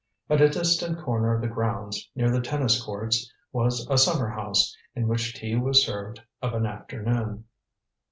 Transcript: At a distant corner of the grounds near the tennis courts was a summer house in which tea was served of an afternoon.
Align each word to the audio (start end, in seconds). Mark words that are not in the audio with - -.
At 0.31 0.41
a 0.41 0.49
distant 0.49 0.97
corner 0.99 1.31
of 1.31 1.41
the 1.41 1.47
grounds 1.47 2.09
near 2.15 2.31
the 2.31 2.41
tennis 2.41 2.83
courts 2.83 3.31
was 3.51 3.87
a 3.87 3.99
summer 3.99 4.29
house 4.31 4.75
in 4.95 5.07
which 5.07 5.35
tea 5.35 5.53
was 5.55 5.85
served 5.85 6.19
of 6.41 6.55
an 6.55 6.65
afternoon. 6.65 7.45